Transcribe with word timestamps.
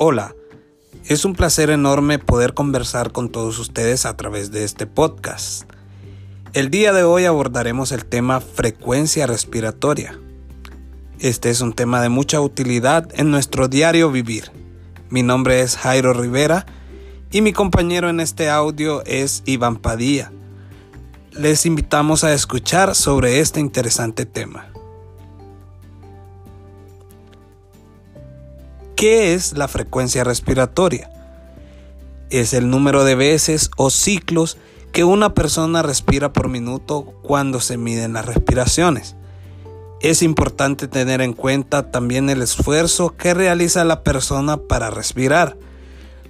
Hola, 0.00 0.36
es 1.06 1.24
un 1.24 1.34
placer 1.34 1.70
enorme 1.70 2.20
poder 2.20 2.54
conversar 2.54 3.10
con 3.10 3.30
todos 3.30 3.58
ustedes 3.58 4.06
a 4.06 4.16
través 4.16 4.52
de 4.52 4.62
este 4.62 4.86
podcast. 4.86 5.68
El 6.52 6.70
día 6.70 6.92
de 6.92 7.02
hoy 7.02 7.24
abordaremos 7.24 7.90
el 7.90 8.04
tema 8.04 8.40
frecuencia 8.40 9.26
respiratoria. 9.26 10.16
Este 11.18 11.50
es 11.50 11.60
un 11.62 11.72
tema 11.72 12.00
de 12.00 12.10
mucha 12.10 12.40
utilidad 12.40 13.08
en 13.14 13.32
nuestro 13.32 13.66
diario 13.66 14.12
vivir. 14.12 14.52
Mi 15.10 15.24
nombre 15.24 15.62
es 15.62 15.76
Jairo 15.76 16.12
Rivera 16.12 16.64
y 17.32 17.40
mi 17.40 17.52
compañero 17.52 18.08
en 18.08 18.20
este 18.20 18.50
audio 18.50 19.02
es 19.04 19.42
Iván 19.46 19.78
Padilla. 19.78 20.30
Les 21.32 21.66
invitamos 21.66 22.22
a 22.22 22.32
escuchar 22.32 22.94
sobre 22.94 23.40
este 23.40 23.58
interesante 23.58 24.26
tema. 24.26 24.70
¿Qué 28.98 29.32
es 29.32 29.56
la 29.56 29.68
frecuencia 29.68 30.24
respiratoria? 30.24 31.08
Es 32.30 32.52
el 32.52 32.68
número 32.68 33.04
de 33.04 33.14
veces 33.14 33.70
o 33.76 33.90
ciclos 33.90 34.58
que 34.90 35.04
una 35.04 35.34
persona 35.34 35.82
respira 35.82 36.32
por 36.32 36.48
minuto 36.48 37.04
cuando 37.22 37.60
se 37.60 37.76
miden 37.76 38.14
las 38.14 38.26
respiraciones. 38.26 39.14
Es 40.00 40.20
importante 40.20 40.88
tener 40.88 41.20
en 41.20 41.32
cuenta 41.32 41.92
también 41.92 42.28
el 42.28 42.42
esfuerzo 42.42 43.16
que 43.16 43.34
realiza 43.34 43.84
la 43.84 44.02
persona 44.02 44.56
para 44.56 44.90
respirar, 44.90 45.56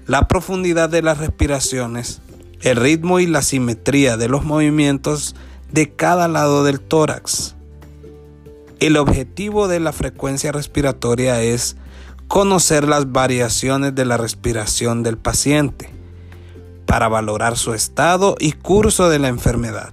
la 0.06 0.28
profundidad 0.28 0.90
de 0.90 1.00
las 1.00 1.16
respiraciones, 1.16 2.20
el 2.60 2.76
ritmo 2.76 3.18
y 3.18 3.26
la 3.26 3.40
simetría 3.40 4.18
de 4.18 4.28
los 4.28 4.44
movimientos 4.44 5.36
de 5.72 5.90
cada 5.94 6.28
lado 6.28 6.64
del 6.64 6.80
tórax. 6.80 7.54
El 8.78 8.98
objetivo 8.98 9.68
de 9.68 9.80
la 9.80 9.94
frecuencia 9.94 10.52
respiratoria 10.52 11.40
es 11.40 11.78
conocer 12.28 12.86
las 12.86 13.10
variaciones 13.10 13.94
de 13.94 14.04
la 14.04 14.18
respiración 14.18 15.02
del 15.02 15.16
paciente 15.16 15.90
para 16.86 17.08
valorar 17.08 17.56
su 17.56 17.74
estado 17.74 18.36
y 18.38 18.52
curso 18.52 19.08
de 19.08 19.18
la 19.18 19.28
enfermedad. 19.28 19.90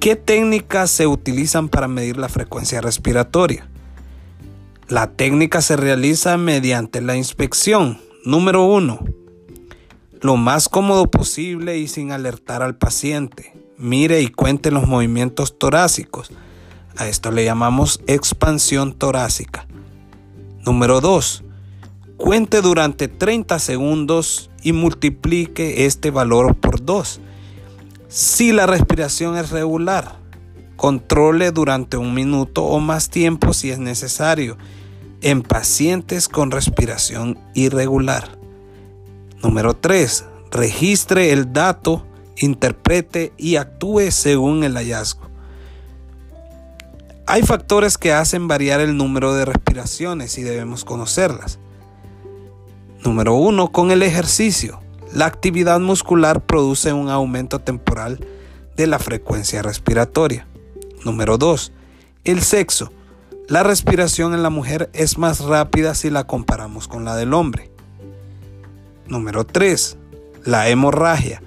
¿Qué 0.00 0.16
técnicas 0.16 0.90
se 0.90 1.06
utilizan 1.06 1.68
para 1.68 1.88
medir 1.88 2.16
la 2.16 2.28
frecuencia 2.28 2.80
respiratoria? 2.80 3.68
La 4.88 5.10
técnica 5.12 5.60
se 5.60 5.76
realiza 5.76 6.36
mediante 6.36 7.00
la 7.00 7.16
inspección. 7.16 8.00
Número 8.24 8.64
1. 8.64 9.00
Lo 10.20 10.36
más 10.36 10.68
cómodo 10.68 11.10
posible 11.10 11.78
y 11.78 11.88
sin 11.88 12.12
alertar 12.12 12.62
al 12.62 12.76
paciente. 12.76 13.52
Mire 13.78 14.22
y 14.22 14.28
cuente 14.28 14.70
los 14.70 14.86
movimientos 14.86 15.58
torácicos. 15.58 16.30
A 16.96 17.08
esto 17.08 17.30
le 17.30 17.44
llamamos 17.44 18.00
expansión 18.06 18.94
torácica. 18.94 19.66
Número 20.66 21.00
2. 21.00 21.44
Cuente 22.16 22.60
durante 22.60 23.06
30 23.06 23.60
segundos 23.60 24.50
y 24.64 24.72
multiplique 24.72 25.86
este 25.86 26.10
valor 26.10 26.56
por 26.56 26.84
2. 26.84 27.20
Si 28.08 28.50
la 28.50 28.66
respiración 28.66 29.36
es 29.36 29.50
regular, 29.50 30.18
controle 30.74 31.52
durante 31.52 31.96
un 31.96 32.14
minuto 32.14 32.64
o 32.64 32.80
más 32.80 33.10
tiempo 33.10 33.54
si 33.54 33.70
es 33.70 33.78
necesario 33.78 34.58
en 35.20 35.42
pacientes 35.42 36.28
con 36.28 36.50
respiración 36.50 37.38
irregular. 37.54 38.36
Número 39.44 39.76
3. 39.76 40.24
Registre 40.50 41.32
el 41.32 41.52
dato, 41.52 42.04
interprete 42.38 43.32
y 43.36 43.54
actúe 43.54 44.10
según 44.10 44.64
el 44.64 44.74
hallazgo. 44.74 45.25
Hay 47.28 47.42
factores 47.42 47.98
que 47.98 48.12
hacen 48.12 48.46
variar 48.46 48.80
el 48.80 48.96
número 48.96 49.34
de 49.34 49.44
respiraciones 49.44 50.38
y 50.38 50.44
debemos 50.44 50.84
conocerlas. 50.84 51.58
Número 53.04 53.34
1. 53.34 53.72
Con 53.72 53.90
el 53.90 54.04
ejercicio. 54.04 54.80
La 55.12 55.26
actividad 55.26 55.80
muscular 55.80 56.40
produce 56.40 56.92
un 56.92 57.08
aumento 57.08 57.58
temporal 57.58 58.24
de 58.76 58.86
la 58.86 59.00
frecuencia 59.00 59.60
respiratoria. 59.60 60.46
Número 61.04 61.36
2. 61.36 61.72
El 62.22 62.42
sexo. 62.42 62.92
La 63.48 63.64
respiración 63.64 64.32
en 64.32 64.44
la 64.44 64.50
mujer 64.50 64.88
es 64.92 65.18
más 65.18 65.40
rápida 65.40 65.96
si 65.96 66.10
la 66.10 66.28
comparamos 66.28 66.86
con 66.86 67.04
la 67.04 67.16
del 67.16 67.34
hombre. 67.34 67.72
Número 69.08 69.44
3. 69.44 69.98
La 70.44 70.68
hemorragia. 70.68 71.42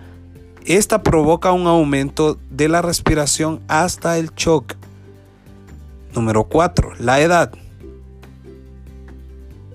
Esta 0.66 1.04
provoca 1.04 1.54
un 1.54 1.68
aumento 1.68 2.38
de 2.50 2.68
la 2.68 2.82
respiración 2.82 3.62
hasta 3.70 4.18
el 4.18 4.32
shock. 4.36 4.79
Número 6.14 6.46
4. 6.46 6.94
La 7.00 7.22
edad. 7.22 7.52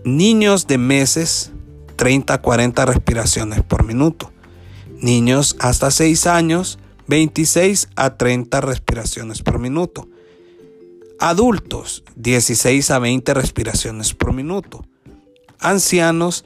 Niños 0.04 0.66
de 0.66 0.78
meses, 0.78 1.52
30 1.96 2.34
a 2.34 2.42
40 2.42 2.86
respiraciones 2.86 3.62
por 3.62 3.84
minuto. 3.84 4.32
Niños 5.00 5.56
hasta 5.60 5.90
6 5.90 6.26
años, 6.26 6.78
26 7.06 7.88
a 7.96 8.16
30 8.16 8.60
respiraciones 8.60 9.42
por 9.42 9.58
minuto. 9.58 10.08
Adultos, 11.20 12.04
16 12.16 12.90
a 12.90 12.98
20 12.98 13.34
respiraciones 13.34 14.14
por 14.14 14.32
minuto. 14.32 14.84
Ancianos, 15.60 16.44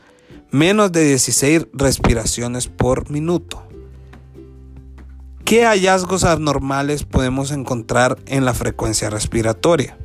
menos 0.50 0.92
de 0.92 1.04
16 1.04 1.68
respiraciones 1.72 2.68
por 2.68 3.10
minuto. 3.10 3.67
¿Qué 5.48 5.64
hallazgos 5.64 6.24
anormales 6.24 7.04
podemos 7.04 7.52
encontrar 7.52 8.18
en 8.26 8.44
la 8.44 8.52
frecuencia 8.52 9.08
respiratoria? 9.08 9.96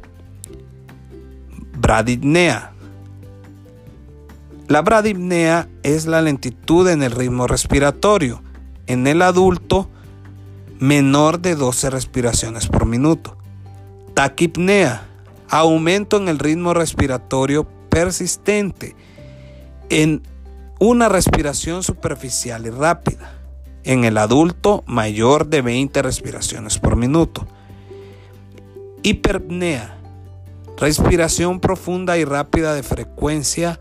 Bradipnea. 1.78 2.72
La 4.70 4.82
bradipnea 4.82 5.68
es 5.84 6.06
la 6.06 6.22
lentitud 6.22 6.88
en 6.88 7.04
el 7.04 7.12
ritmo 7.12 7.46
respiratorio. 7.46 8.42
En 8.88 9.06
el 9.06 9.22
adulto, 9.22 9.90
menor 10.80 11.42
de 11.42 11.56
12 11.56 11.90
respiraciones 11.90 12.68
por 12.68 12.86
minuto. 12.86 13.36
Taquipnea. 14.14 15.06
Aumento 15.50 16.16
en 16.16 16.30
el 16.30 16.40
ritmo 16.40 16.74
respiratorio 16.74 17.68
persistente. 17.90 18.96
En 19.90 20.24
una 20.80 21.10
respiración 21.10 21.84
superficial 21.84 22.66
y 22.66 22.70
rápida 22.70 23.43
en 23.84 24.06
el 24.06 24.18
adulto 24.18 24.84
mayor 24.88 25.48
de 25.48 25.62
20 25.62 26.02
respiraciones 26.02 26.80
por 26.80 26.96
minuto. 26.96 27.48
Hiperpnea, 29.04 29.98
respiración 30.78 31.60
profunda 31.60 32.18
y 32.18 32.26
rápida 32.26 32.74
de 32.74 32.84
frecuencia 32.84 33.80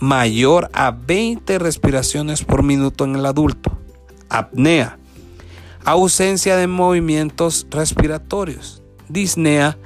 mayor 0.00 0.70
a 0.72 0.90
20 0.90 1.58
respiraciones 1.58 2.44
por 2.44 2.62
minuto 2.62 3.04
en 3.04 3.16
el 3.16 3.26
adulto. 3.26 3.78
Apnea, 4.28 4.98
ausencia 5.84 6.56
de 6.56 6.66
movimientos 6.66 7.66
respiratorios. 7.70 8.82
Disnea, 9.08 9.78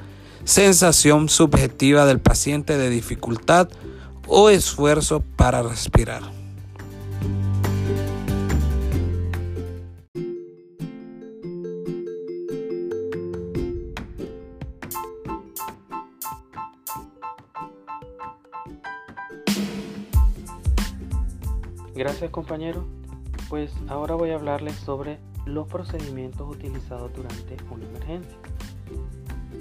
sensación 0.44 1.28
subjetiva 1.28 2.06
del 2.06 2.20
paciente 2.20 2.76
de 2.76 2.90
dificultad 2.90 3.68
o 4.26 4.50
esfuerzo 4.50 5.22
para 5.36 5.62
respirar. 5.62 6.41
Gracias 21.94 22.30
compañero. 22.30 22.84
Pues 23.50 23.70
ahora 23.88 24.14
voy 24.14 24.30
a 24.30 24.36
hablarles 24.36 24.76
sobre 24.76 25.18
los 25.44 25.68
procedimientos 25.68 26.48
utilizados 26.48 27.12
durante 27.12 27.56
una 27.70 27.84
emergencia. 27.84 28.38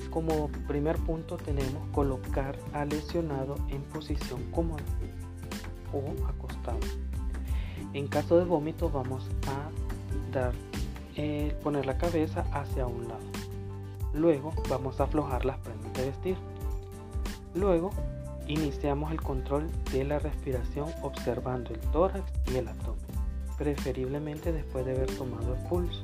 Como 0.09 0.47
primer 0.65 0.97
punto 0.97 1.35
tenemos 1.35 1.89
colocar 1.91 2.57
al 2.71 2.87
lesionado 2.87 3.55
en 3.67 3.81
posición 3.81 4.43
cómoda 4.51 4.83
o 5.91 6.25
acostado. 6.25 6.79
En 7.93 8.07
caso 8.07 8.37
de 8.37 8.45
vómito 8.45 8.89
vamos 8.89 9.27
a 9.47 10.33
dar, 10.33 10.53
eh, 11.17 11.53
poner 11.61 11.85
la 11.85 11.97
cabeza 11.97 12.45
hacia 12.53 12.87
un 12.87 13.09
lado. 13.09 13.19
Luego 14.13 14.53
vamos 14.69 15.01
a 15.01 15.03
aflojar 15.03 15.43
las 15.43 15.57
prendas 15.57 15.91
de 15.93 16.05
vestir. 16.05 16.37
Luego 17.53 17.91
Iniciamos 18.47 19.11
el 19.11 19.21
control 19.21 19.67
de 19.91 20.03
la 20.03 20.19
respiración 20.19 20.89
observando 21.01 21.73
el 21.73 21.79
tórax 21.91 22.31
y 22.51 22.57
el 22.57 22.67
abdomen, 22.67 23.01
preferiblemente 23.57 24.51
después 24.51 24.85
de 24.85 24.91
haber 24.91 25.15
tomado 25.15 25.55
el 25.55 25.63
pulso, 25.67 26.03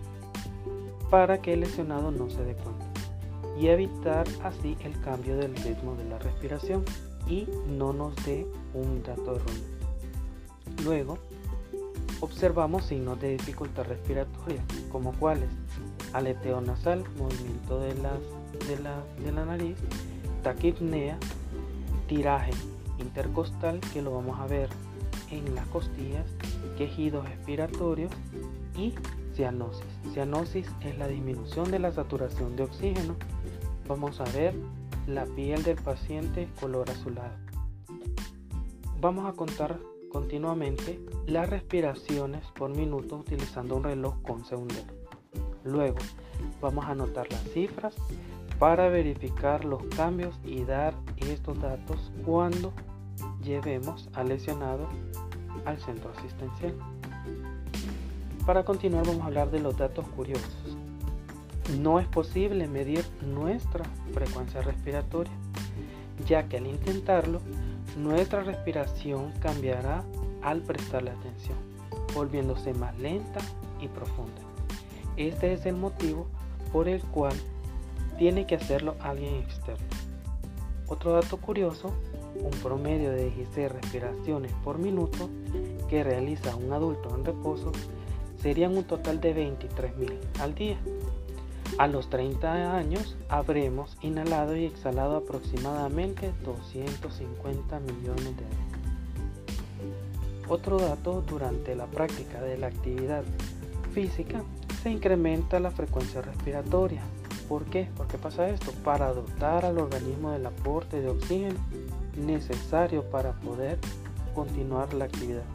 para 1.09 1.41
que 1.41 1.53
el 1.53 1.61
lesionado 1.61 2.11
no 2.11 2.29
se 2.29 2.43
dé 2.43 2.53
cuenta 2.53 2.85
y 3.59 3.67
evitar 3.67 4.27
así 4.43 4.77
el 4.83 4.99
cambio 5.01 5.35
del 5.35 5.55
ritmo 5.55 5.95
de 5.95 6.05
la 6.05 6.19
respiración 6.19 6.83
y 7.27 7.47
no 7.67 7.91
nos 7.91 8.15
dé 8.23 8.45
un 8.73 9.01
dato 9.03 9.35
erróneo. 9.35 9.77
Luego, 10.83 11.17
observamos 12.21 12.85
signos 12.85 13.19
de 13.19 13.31
dificultad 13.31 13.85
respiratoria, 13.85 14.63
como 14.91 15.11
cuáles 15.13 15.49
aleteo 16.13 16.61
nasal, 16.61 17.03
movimiento 17.17 17.79
de, 17.79 17.93
de, 17.93 18.79
la, 18.81 19.03
de 19.23 19.31
la 19.31 19.45
nariz, 19.45 19.77
taquipnea, 20.43 21.17
tiraje, 22.07 22.51
intercostal 22.99 23.79
que 23.93 24.01
lo 24.01 24.11
vamos 24.11 24.39
a 24.39 24.47
ver 24.47 24.69
en 25.29 25.55
las 25.55 25.67
costillas, 25.67 26.25
quejidos 26.77 27.27
expiratorios 27.27 28.11
y 28.75 28.93
cianosis. 29.33 29.85
Cianosis 30.13 30.67
es 30.81 30.97
la 30.97 31.07
disminución 31.07 31.69
de 31.69 31.79
la 31.79 31.91
saturación 31.91 32.55
de 32.55 32.63
oxígeno. 32.63 33.15
Vamos 33.87 34.19
a 34.19 34.25
ver 34.25 34.55
la 35.05 35.25
piel 35.25 35.63
del 35.63 35.77
paciente 35.77 36.47
color 36.59 36.89
azulado. 36.89 37.35
Vamos 38.99 39.25
a 39.25 39.33
contar 39.33 39.79
continuamente 40.11 40.99
las 41.27 41.49
respiraciones 41.49 42.43
por 42.55 42.69
minuto 42.69 43.17
utilizando 43.17 43.75
un 43.75 43.83
reloj 43.83 44.21
con 44.23 44.45
segundero. 44.45 44.93
Luego 45.63 45.97
vamos 46.61 46.85
a 46.85 46.91
anotar 46.91 47.31
las 47.31 47.43
cifras 47.51 47.93
para 48.59 48.89
verificar 48.89 49.65
los 49.65 49.83
cambios 49.95 50.35
y 50.43 50.63
dar 50.63 50.93
estos 51.17 51.59
datos 51.61 52.11
cuando 52.25 52.73
llevemos 53.43 54.09
al 54.13 54.29
lesionado 54.29 54.87
al 55.65 55.79
centro 55.79 56.11
asistencial. 56.17 56.73
Para 58.45 58.63
continuar 58.63 59.05
vamos 59.05 59.23
a 59.23 59.27
hablar 59.27 59.51
de 59.51 59.59
los 59.59 59.77
datos 59.77 60.07
curiosos. 60.09 60.77
No 61.81 61.99
es 61.99 62.07
posible 62.07 62.67
medir 62.67 63.05
nuestra 63.21 63.83
frecuencia 64.13 64.61
respiratoria, 64.61 65.33
ya 66.25 66.47
que 66.47 66.57
al 66.57 66.67
intentarlo, 66.67 67.41
nuestra 67.97 68.43
respiración 68.43 69.33
cambiará 69.39 70.03
al 70.41 70.61
prestarle 70.61 71.11
atención, 71.11 71.57
volviéndose 72.13 72.73
más 72.73 72.97
lenta 72.99 73.39
y 73.81 73.87
profunda. 73.87 74.41
Este 75.17 75.53
es 75.53 75.65
el 75.65 75.75
motivo 75.75 76.27
por 76.71 76.87
el 76.87 77.01
cual 77.01 77.35
tiene 78.17 78.45
que 78.45 78.55
hacerlo 78.55 78.95
alguien 78.99 79.35
externo. 79.35 79.85
Otro 80.87 81.13
dato 81.13 81.37
curioso, 81.37 81.91
un 82.41 82.51
promedio 82.61 83.11
de 83.11 83.29
16 83.29 83.71
respiraciones 83.71 84.53
por 84.63 84.79
minuto 84.79 85.29
que 85.89 86.03
realiza 86.03 86.55
un 86.55 86.71
adulto 86.71 87.13
en 87.15 87.25
reposo 87.25 87.71
serían 88.41 88.77
un 88.77 88.83
total 88.85 89.19
de 89.19 89.35
23.000 89.35 90.17
al 90.39 90.55
día. 90.55 90.77
A 91.77 91.87
los 91.87 92.09
30 92.09 92.77
años 92.77 93.17
habremos 93.27 93.97
inhalado 94.01 94.55
y 94.55 94.65
exhalado 94.65 95.17
aproximadamente 95.17 96.31
250 96.43 97.79
millones 97.81 98.23
de 98.23 98.43
veces. 98.43 98.67
Otro 100.47 100.79
dato, 100.79 101.21
durante 101.27 101.75
la 101.75 101.87
práctica 101.87 102.41
de 102.41 102.57
la 102.57 102.67
actividad 102.67 103.25
física 103.93 104.43
se 104.81 104.89
incrementa 104.89 105.59
la 105.59 105.71
frecuencia 105.71 106.21
respiratoria 106.21 107.01
¿Por 107.47 107.65
qué? 107.65 107.89
¿Por 107.95 108.07
qué 108.07 108.17
pasa 108.17 108.49
esto? 108.49 108.71
Para 108.83 109.13
dotar 109.13 109.65
al 109.65 109.77
organismo 109.77 110.31
del 110.31 110.45
aporte 110.45 111.01
de 111.01 111.09
oxígeno 111.09 111.59
necesario 112.17 113.03
para 113.09 113.33
poder 113.33 113.77
continuar 114.33 114.93
la 114.93 115.05
actividad. 115.05 115.45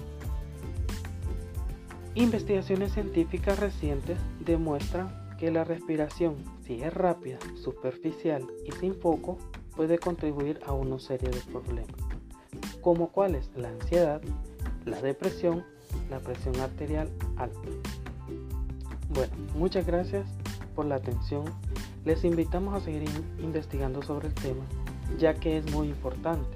Investigaciones 2.14 2.92
científicas 2.92 3.58
recientes 3.58 4.18
demuestran 4.40 5.10
que 5.38 5.50
la 5.50 5.64
respiración, 5.64 6.36
si 6.66 6.82
es 6.82 6.92
rápida, 6.92 7.38
superficial 7.62 8.46
y 8.66 8.72
sin 8.72 8.94
foco, 8.94 9.38
puede 9.74 9.98
contribuir 9.98 10.60
a 10.66 10.72
una 10.72 10.98
serie 10.98 11.30
de 11.30 11.40
problemas, 11.40 11.96
como 12.80 13.08
cuáles 13.08 13.50
la 13.56 13.70
ansiedad, 13.70 14.20
la 14.84 15.00
depresión, 15.00 15.64
la 16.10 16.20
presión 16.20 16.58
arterial 16.60 17.10
alta. 17.36 17.58
Bueno, 19.14 19.32
muchas 19.56 19.86
gracias 19.86 20.26
por 20.74 20.86
la 20.86 20.96
atención. 20.96 21.44
Les 22.04 22.24
invitamos 22.24 22.74
a 22.74 22.80
seguir 22.80 23.04
investigando 23.38 24.02
sobre 24.02 24.26
el 24.26 24.34
tema, 24.34 24.64
ya 25.18 25.34
que 25.34 25.58
es 25.58 25.70
muy 25.72 25.88
importante. 25.88 26.48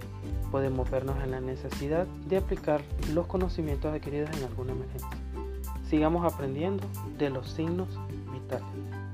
Podemos 0.50 0.90
vernos 0.90 1.22
en 1.22 1.30
la 1.30 1.40
necesidad 1.40 2.04
de 2.26 2.38
aplicar 2.38 2.82
los 3.14 3.28
conocimientos 3.28 3.94
adquiridos 3.94 4.30
en 4.36 4.42
alguna 4.42 4.72
emergencia. 4.72 5.08
Sigamos 5.88 6.32
aprendiendo 6.32 6.84
de 7.16 7.30
los 7.30 7.48
signos 7.48 7.88
vitales. 8.32 9.05